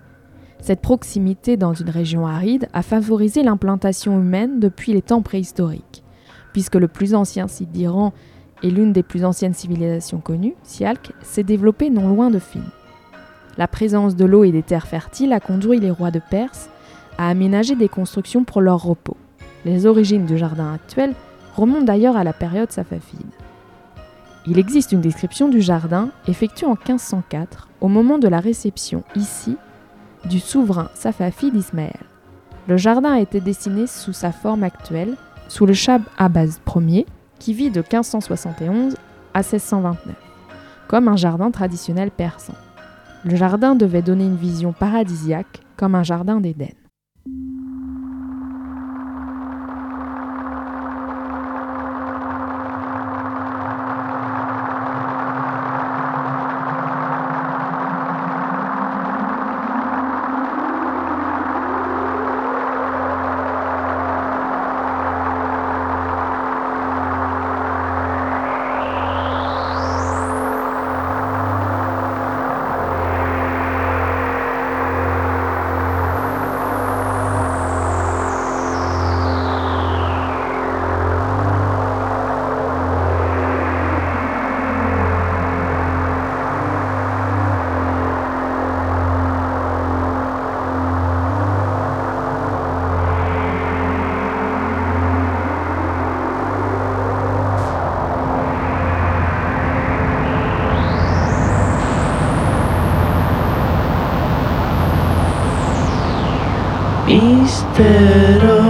Cette 0.61 0.81
proximité 0.81 1.57
dans 1.57 1.75
une 1.75 1.91
région 1.91 2.27
aride 2.27 2.69
a 2.73 2.83
favorisé 2.83 3.43
l'implantation 3.43 4.19
humaine 4.19 4.61
depuis 4.61 4.93
les 4.93 5.03
temps 5.03 5.21
préhistoriques, 5.21 6.03
puisque 6.53 6.77
le 6.77 6.89
plus 6.89 7.15
ancien 7.15 7.49
site 7.49 7.73
d'Iran 7.73 8.13
et 8.63 8.71
l'une 8.71 8.93
des 8.93 9.03
plus 9.03 9.25
anciennes 9.25 9.55
civilisations 9.55 10.21
connues, 10.21 10.55
Sialk, 10.63 11.13
s'est 11.21 11.43
développée 11.43 11.91
non 11.91 12.09
loin 12.09 12.31
de 12.31 12.39
Fin. 12.39 12.63
La 13.59 13.69
présence 13.69 14.17
de 14.17 14.25
l'eau 14.25 14.45
et 14.45 14.53
des 14.53 14.63
terres 14.63 14.87
fertiles 14.87 15.33
a 15.33 15.41
conduit 15.41 15.81
les 15.81 15.91
rois 15.91 16.11
de 16.11 16.21
Perse 16.31 16.71
à 17.19 17.29
aménager 17.29 17.77
des 17.77 17.89
constructions 17.89 18.45
pour 18.45 18.61
leur 18.61 18.83
repos. 18.83 19.17
Les 19.65 19.87
origines 19.87 20.27
du 20.27 20.37
jardin 20.37 20.75
actuel 20.75 21.15
remontent 21.57 21.85
d'ailleurs 21.85 22.17
à 22.17 22.25
la 22.25 22.33
période 22.33 22.73
safavide. 22.73 23.33
Il 24.47 24.59
existe 24.59 24.93
une 24.93 25.01
description 25.01 25.49
du 25.49 25.63
jardin 25.63 26.11
effectuée 26.29 26.67
en 26.67 26.75
1504 26.75 27.69
au 27.81 27.89
moment 27.89 28.19
de 28.19 28.29
la 28.29 28.41
réception 28.41 29.03
ici 29.17 29.57
du 30.27 30.41
souverain 30.41 30.91
Safafi 30.95 31.51
d'Ismaël. 31.51 32.01
Le 32.67 32.77
jardin 32.77 33.13
a 33.13 33.21
été 33.21 33.41
dessiné 33.41 33.87
sous 33.87 34.13
sa 34.13 34.33
forme 34.33 34.63
actuelle, 34.63 35.17
sous 35.49 35.67
le 35.67 35.75
Shah 35.75 35.99
Abbas 36.19 36.59
Ier, 36.77 37.07
qui 37.39 37.53
vit 37.53 37.71
de 37.71 37.81
1571 37.81 38.97
à 39.35 39.39
1629, 39.41 40.15
comme 40.89 41.09
un 41.09 41.17
jardin 41.17 41.51
traditionnel 41.51 42.11
persan. 42.11 42.55
Le 43.25 43.37
jardin 43.37 43.75
devait 43.75 44.03
donner 44.03 44.25
une 44.25 44.37
vision 44.37 44.73
paradisiaque, 44.73 45.61
comme 45.77 45.95
un 45.95 46.03
jardin 46.03 46.41
d'Éden. 46.41 46.73
Thank 47.27 47.37
you. 47.39 47.64
Mistero. 107.75 108.63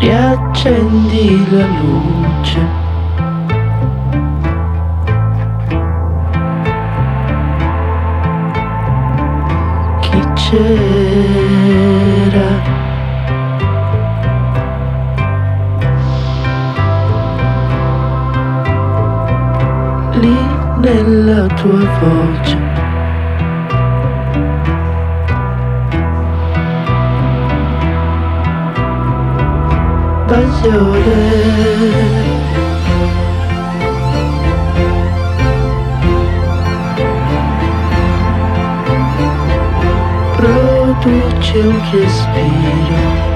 Riaccendi 0.00 1.46
la 1.50 1.66
luce. 1.66 2.62
Chi 10.00 10.20
c'era? 10.34 11.70
Nella 20.92 21.46
tua 21.54 21.86
voce. 22.00 22.58
Passione. 30.26 31.50
Produce 40.36 41.62
respiro. 41.92 43.31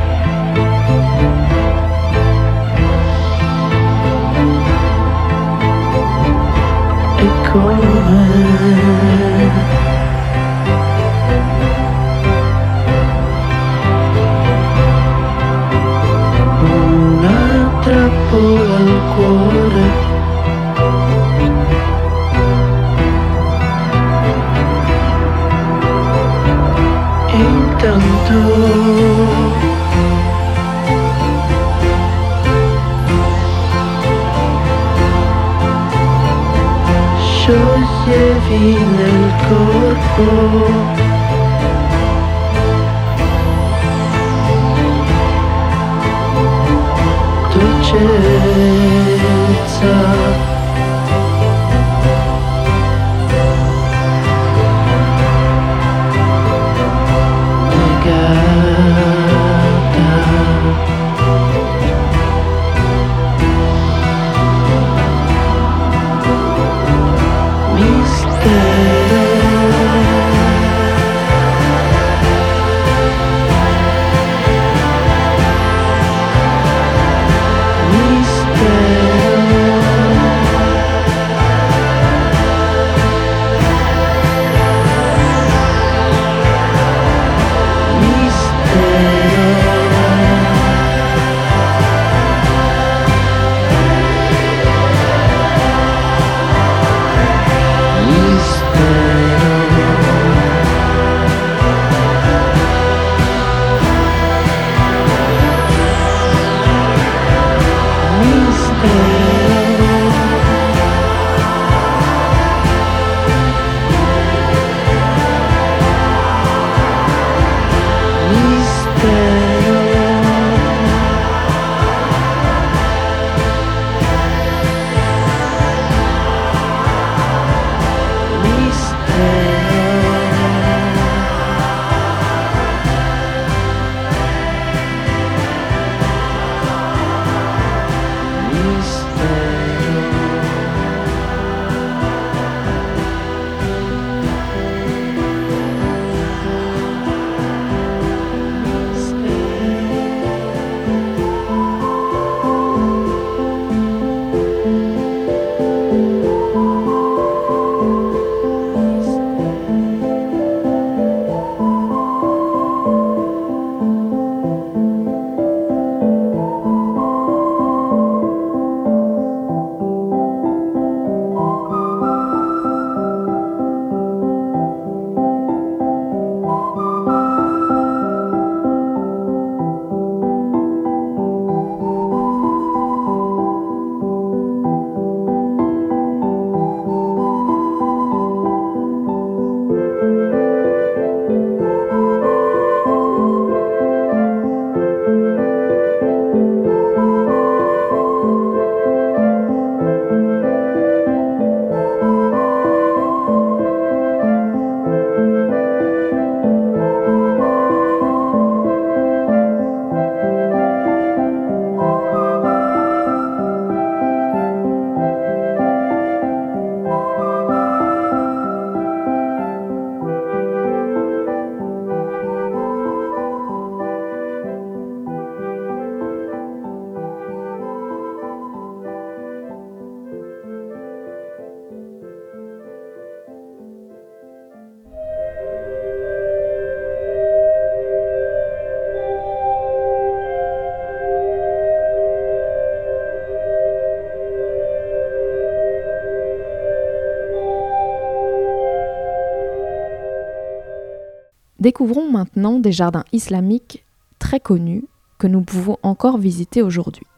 Découvrons 251.66 252.08
maintenant 252.08 252.60
des 252.60 252.70
jardins 252.70 253.02
islamiques 253.10 253.84
très 254.20 254.38
connus 254.38 254.84
que 255.18 255.26
nous 255.26 255.42
pouvons 255.42 255.78
encore 255.82 256.16
visiter 256.16 256.62
aujourd'hui. 256.62 257.08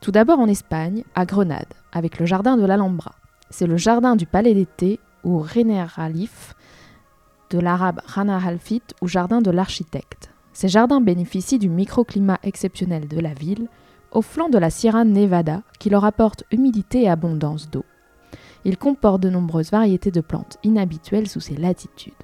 Tout 0.00 0.12
d'abord 0.12 0.38
en 0.38 0.46
Espagne, 0.46 1.02
à 1.16 1.26
Grenade, 1.26 1.74
avec 1.92 2.20
le 2.20 2.24
jardin 2.24 2.56
de 2.56 2.64
l'Alhambra. 2.64 3.16
C'est 3.50 3.66
le 3.66 3.76
jardin 3.76 4.14
du 4.14 4.26
palais 4.26 4.54
d'été 4.54 5.00
ou 5.24 5.44
Alif, 5.96 6.54
de 7.50 7.58
l'arabe 7.58 8.00
Rana 8.06 8.38
Halfit 8.38 8.84
ou 9.02 9.08
jardin 9.08 9.40
de 9.42 9.50
l'architecte. 9.50 10.30
Ces 10.52 10.68
jardins 10.68 11.00
bénéficient 11.00 11.58
du 11.58 11.68
microclimat 11.68 12.38
exceptionnel 12.44 13.08
de 13.08 13.18
la 13.18 13.34
ville, 13.34 13.66
au 14.12 14.22
flanc 14.22 14.50
de 14.50 14.58
la 14.58 14.70
Sierra 14.70 15.04
Nevada, 15.04 15.62
qui 15.80 15.90
leur 15.90 16.04
apporte 16.04 16.44
humidité 16.52 17.02
et 17.02 17.08
abondance 17.08 17.68
d'eau. 17.68 17.84
Il 18.64 18.78
comporte 18.78 19.20
de 19.20 19.30
nombreuses 19.30 19.72
variétés 19.72 20.12
de 20.12 20.20
plantes 20.20 20.58
inhabituelles 20.62 21.28
sous 21.28 21.40
ces 21.40 21.56
latitudes. 21.56 22.14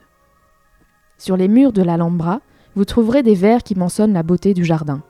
Sur 1.19 1.37
les 1.37 1.49
murs 1.49 1.73
de 1.73 1.83
l'Alhambra, 1.83 2.41
vous 2.75 2.85
trouverez 2.85 3.23
des 3.23 3.35
vers 3.35 3.63
qui 3.63 3.75
mentionnent 3.75 4.13
la 4.13 4.23
beauté 4.23 4.53
du 4.53 4.65
jardin. 4.65 5.03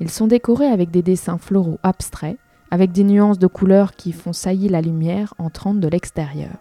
Ils 0.00 0.10
sont 0.10 0.28
décorés 0.28 0.68
avec 0.68 0.90
des 0.90 1.02
dessins 1.02 1.38
floraux 1.38 1.78
abstraits, 1.82 2.38
avec 2.70 2.92
des 2.92 3.04
nuances 3.04 3.38
de 3.38 3.46
couleurs 3.46 3.92
qui 3.92 4.12
font 4.12 4.32
saillir 4.32 4.70
la 4.70 4.80
lumière 4.80 5.34
entrant 5.38 5.74
de 5.74 5.88
l'extérieur. 5.88 6.52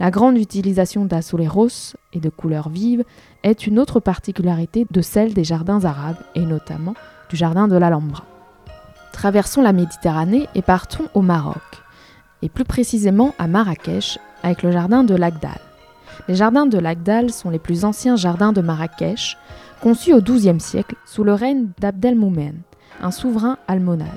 La 0.00 0.10
grande 0.10 0.38
utilisation 0.38 1.04
d'azuleros 1.04 1.94
et 2.12 2.20
de 2.20 2.28
couleurs 2.28 2.68
vives 2.68 3.04
est 3.44 3.66
une 3.66 3.78
autre 3.78 4.00
particularité 4.00 4.86
de 4.90 5.00
celle 5.00 5.34
des 5.34 5.44
jardins 5.44 5.84
arabes 5.84 6.18
et 6.34 6.44
notamment 6.44 6.94
du 7.30 7.36
jardin 7.36 7.68
de 7.68 7.76
l'Alhambra. 7.76 8.24
Traversons 9.12 9.62
la 9.62 9.72
Méditerranée 9.72 10.48
et 10.56 10.62
partons 10.62 11.06
au 11.14 11.22
Maroc, 11.22 11.62
et 12.42 12.48
plus 12.48 12.64
précisément 12.64 13.34
à 13.38 13.46
Marrakech 13.46 14.18
avec 14.42 14.62
le 14.64 14.72
jardin 14.72 15.04
de 15.04 15.14
l'Agdal. 15.14 15.60
Les 16.26 16.34
jardins 16.34 16.64
de 16.64 16.78
l'Agdal 16.78 17.30
sont 17.30 17.50
les 17.50 17.58
plus 17.58 17.84
anciens 17.84 18.16
jardins 18.16 18.52
de 18.52 18.62
Marrakech, 18.62 19.36
conçus 19.82 20.14
au 20.14 20.22
XIIe 20.22 20.58
siècle 20.58 20.96
sous 21.04 21.22
le 21.22 21.34
règne 21.34 21.66
d'Abdelmoumen, 21.78 22.60
un 23.02 23.10
souverain 23.10 23.58
almonade. 23.68 24.08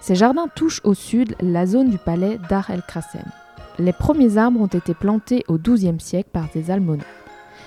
Ces 0.00 0.14
jardins 0.14 0.48
touchent 0.54 0.80
au 0.82 0.94
sud 0.94 1.34
la 1.40 1.66
zone 1.66 1.90
du 1.90 1.98
palais 1.98 2.38
Dar 2.48 2.70
el-Krassem. 2.70 3.26
Les 3.78 3.92
premiers 3.92 4.38
arbres 4.38 4.60
ont 4.60 4.66
été 4.66 4.94
plantés 4.94 5.44
au 5.46 5.58
XIIe 5.58 6.00
siècle 6.00 6.30
par 6.32 6.46
des 6.54 6.70
almonades. 6.70 7.04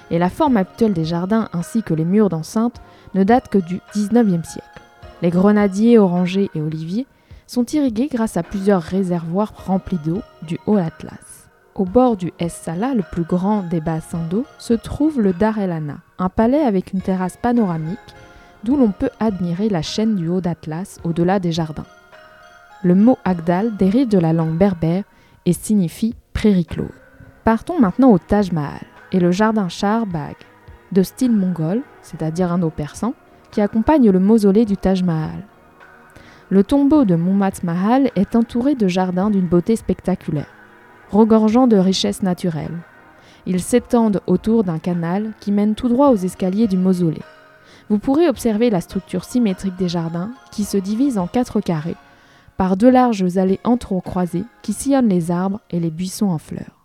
Et 0.10 0.18
la 0.18 0.30
forme 0.30 0.58
actuelle 0.58 0.94
des 0.94 1.06
jardins 1.06 1.48
ainsi 1.54 1.84
que 1.84 1.94
les 1.94 2.06
murs 2.06 2.30
d'enceinte 2.30 2.82
ne 3.14 3.24
datent 3.24 3.50
que 3.50 3.60
du 3.60 3.82
XIXe 3.96 4.48
siècle. 4.48 4.82
Les 5.22 5.30
grenadiers, 5.30 6.00
orangers 6.00 6.50
et 6.56 6.62
oliviers 6.62 7.06
sont 7.46 7.66
irrigués 7.66 8.10
grâce 8.12 8.36
à 8.36 8.44
plusieurs 8.44 8.82
réservoirs 8.82 9.54
remplis 9.68 10.00
d'eau 10.04 10.22
du 10.42 10.60
Haut 10.66 10.78
Atlas. 10.78 11.43
Au 11.76 11.86
bord 11.86 12.18
du 12.18 12.32
Es 12.38 12.50
Salah, 12.50 12.94
le 12.94 13.02
plus 13.02 13.24
grand 13.24 13.64
des 13.64 13.82
bassins 13.82 14.26
d'eau, 14.30 14.46
se 14.60 14.76
trouve 14.76 15.20
le 15.20 15.34
Dar 15.34 15.58
el 15.58 15.72
Ana, 15.72 15.98
un 16.20 16.30
palais 16.30 16.62
avec 16.62 16.94
une 16.94 17.02
terrasse 17.02 17.38
panoramique 17.38 17.98
d'où 18.64 18.78
l'on 18.78 18.92
peut 18.92 19.10
admirer 19.20 19.70
la 19.70 19.82
chaîne 19.82 20.16
du 20.16 20.28
Haut 20.28 20.46
Atlas 20.46 21.00
au-delà 21.04 21.40
des 21.40 21.52
jardins. 21.52 21.88
Le 22.84 22.94
mot 22.94 23.18
Agdal 23.26 23.76
dérive 23.76 24.08
de 24.08 24.20
la 24.20 24.34
langue 24.34 24.56
berbère 24.56 25.04
et 25.46 25.54
signifie 25.54 26.16
prairie 26.34 26.66
close. 26.66 26.90
Partons 27.44 27.80
maintenant 27.80 28.12
au 28.12 28.20
Taj 28.20 28.52
Mahal 28.52 28.86
et 29.12 29.20
le 29.20 29.32
jardin 29.32 29.68
Shah 29.68 30.06
Bagh, 30.06 30.38
de 30.92 31.02
style 31.02 31.32
mongol, 31.32 31.82
c'est-à-dire 32.04 32.52
indo-persan, 32.52 33.16
qui 33.52 33.62
accompagne 33.62 34.12
le 34.12 34.20
mausolée 34.20 34.66
du 34.66 34.78
Taj 34.78 35.02
Mahal. 35.04 35.44
Le 36.50 36.64
tombeau 36.64 37.04
de 37.04 37.16
Mummat 37.16 37.64
Mahal 37.64 38.12
est 38.16 38.36
entouré 38.36 38.76
de 38.76 38.88
jardins 38.88 39.30
d'une 39.30 39.48
beauté 39.48 39.76
spectaculaire, 39.76 40.54
regorgeant 41.14 41.68
de 41.68 41.78
richesses 41.78 42.24
naturelles. 42.24 42.78
Ils 43.46 43.62
s'étendent 43.62 44.22
autour 44.28 44.64
d'un 44.64 44.80
canal 44.80 45.32
qui 45.40 45.52
mène 45.52 45.76
tout 45.76 45.90
droit 45.90 46.10
aux 46.10 46.16
escaliers 46.16 46.68
du 46.68 46.78
mausolée. 46.78 47.22
Vous 47.90 48.00
pourrez 48.00 48.28
observer 48.28 48.70
la 48.70 48.82
structure 48.82 49.24
symétrique 49.24 49.76
des 49.78 49.90
jardins 49.90 50.32
qui 50.52 50.64
se 50.64 50.78
divise 50.78 51.18
en 51.18 51.28
quatre 51.28 51.62
carrés 51.62 51.98
par 52.58 52.78
deux 52.78 52.90
larges 52.90 53.38
allées 53.38 53.60
entrecroisées 53.64 54.46
qui 54.62 54.74
sillonnent 54.74 55.10
les 55.10 55.32
arbres 55.32 55.60
et 55.72 55.80
les 55.80 55.90
buissons 55.90 56.28
en 56.28 56.38
fleurs. 56.38 56.83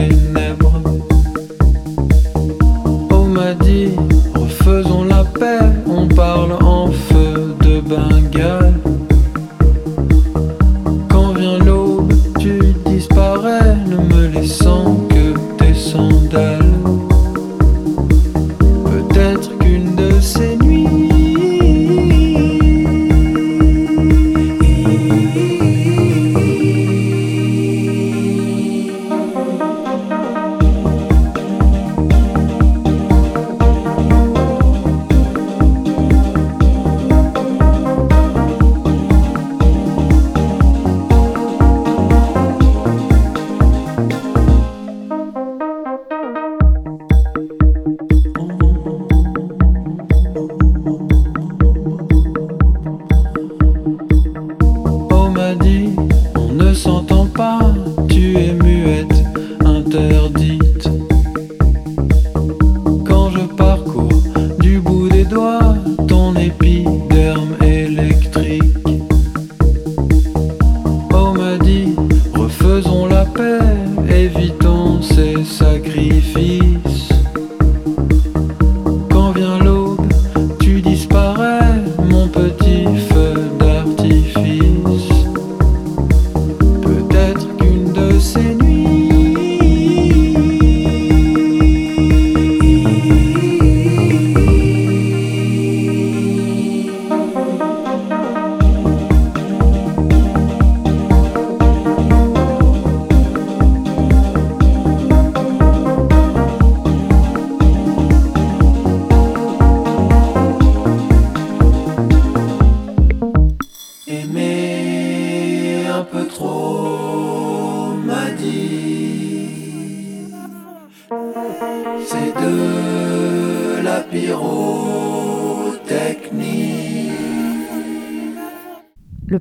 wasted 0.00 0.29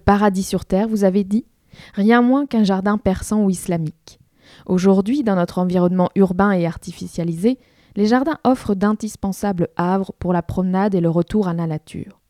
paradis 0.10 0.42
sur 0.42 0.66
terre, 0.66 0.88
vous 0.88 1.04
avez 1.04 1.24
dit 1.24 1.46
Rien 1.94 2.24
moins 2.24 2.48
qu'un 2.48 2.64
jardin 2.64 2.98
persan 2.98 3.44
ou 3.44 3.52
islamique. 3.52 4.20
Aujourd'hui, 4.66 5.22
dans 5.22 5.36
notre 5.36 5.60
environnement 5.60 6.10
urbain 6.16 6.50
et 6.50 6.66
artificialisé, 6.66 7.60
les 7.96 8.08
jardins 8.08 8.40
offrent 8.44 8.74
d'indispensables 8.74 9.68
havres 9.76 10.12
pour 10.18 10.34
la 10.34 10.42
promenade 10.42 10.96
et 10.96 11.00
le 11.00 11.12
retour 11.12 11.48
à 11.48 11.54
la 11.54 11.68
nature. 11.68 12.22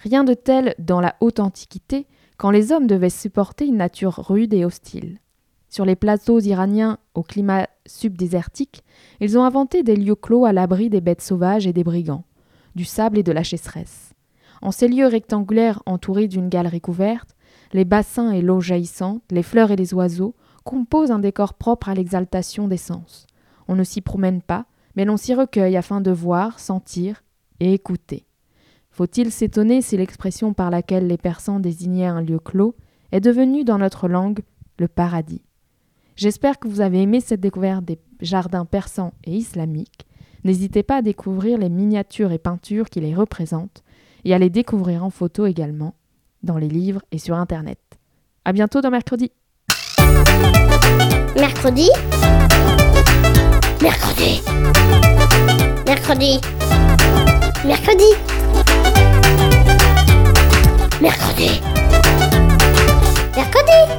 Rien 0.00 0.24
de 0.24 0.34
tel 0.34 0.74
dans 0.80 1.00
la 1.00 1.14
haute 1.20 1.38
antiquité, 1.38 2.08
quand 2.38 2.50
les 2.50 2.72
hommes 2.72 2.88
devaient 2.88 3.08
supporter 3.08 3.66
une 3.66 3.76
nature 3.76 4.16
rude 4.16 4.52
et 4.52 4.64
hostile. 4.64 5.20
Sur 5.68 5.84
les 5.84 5.94
plateaux 5.94 6.40
iraniens 6.40 6.98
au 7.14 7.22
climat 7.22 7.68
subdésertique, 7.86 8.82
ils 9.20 9.38
ont 9.38 9.44
inventé 9.44 9.84
des 9.84 9.94
lieux 9.94 10.16
clos 10.16 10.44
à 10.44 10.52
l'abri 10.52 10.90
des 10.90 11.00
bêtes 11.00 11.22
sauvages 11.22 11.68
et 11.68 11.72
des 11.72 11.84
brigands, 11.84 12.24
du 12.74 12.84
sable 12.84 13.16
et 13.16 13.22
de 13.22 13.30
la 13.30 13.44
chasseresse. 13.44 14.11
En 14.62 14.70
ces 14.70 14.86
lieux 14.86 15.08
rectangulaires 15.08 15.82
entourés 15.86 16.28
d'une 16.28 16.48
galerie 16.48 16.80
couverte, 16.80 17.36
les 17.72 17.84
bassins 17.84 18.30
et 18.30 18.40
l'eau 18.40 18.60
jaillissante, 18.60 19.22
les 19.30 19.42
fleurs 19.42 19.72
et 19.72 19.76
les 19.76 19.92
oiseaux 19.92 20.36
composent 20.64 21.10
un 21.10 21.18
décor 21.18 21.54
propre 21.54 21.88
à 21.88 21.94
l'exaltation 21.94 22.68
des 22.68 22.76
sens. 22.76 23.26
On 23.66 23.74
ne 23.74 23.82
s'y 23.82 24.00
promène 24.00 24.40
pas, 24.40 24.66
mais 24.94 25.04
l'on 25.04 25.16
s'y 25.16 25.34
recueille 25.34 25.76
afin 25.76 26.00
de 26.00 26.12
voir, 26.12 26.60
sentir 26.60 27.24
et 27.58 27.72
écouter. 27.74 28.24
Faut-il 28.90 29.32
s'étonner 29.32 29.82
si 29.82 29.96
l'expression 29.96 30.52
par 30.52 30.70
laquelle 30.70 31.08
les 31.08 31.16
Persans 31.16 31.58
désignaient 31.58 32.06
un 32.06 32.20
lieu 32.20 32.38
clos 32.38 32.76
est 33.10 33.20
devenue 33.20 33.64
dans 33.64 33.78
notre 33.78 34.06
langue 34.06 34.42
le 34.78 34.86
paradis? 34.86 35.42
J'espère 36.14 36.58
que 36.58 36.68
vous 36.68 36.82
avez 36.82 37.02
aimé 37.02 37.20
cette 37.20 37.40
découverte 37.40 37.84
des 37.84 37.98
jardins 38.20 38.66
persans 38.66 39.14
et 39.24 39.34
islamiques. 39.34 40.06
N'hésitez 40.44 40.82
pas 40.82 40.96
à 40.96 41.02
découvrir 41.02 41.58
les 41.58 41.70
miniatures 41.70 42.32
et 42.32 42.38
peintures 42.38 42.90
qui 42.90 43.00
les 43.00 43.14
représentent 43.14 43.82
et 44.24 44.34
à 44.34 44.38
les 44.38 44.50
découvrir 44.50 45.04
en 45.04 45.10
photo 45.10 45.46
également, 45.46 45.94
dans 46.42 46.58
les 46.58 46.68
livres 46.68 47.02
et 47.10 47.18
sur 47.18 47.36
Internet. 47.36 47.78
À 48.44 48.52
bientôt 48.52 48.80
dans 48.80 48.90
Mercredi. 48.90 49.30
Mercredi. 51.36 51.88
Mercredi. 53.80 54.40
Mercredi. 55.86 56.40
Mercredi. 57.64 58.10
Mercredi. 61.00 61.60
Mercredi. 63.36 63.91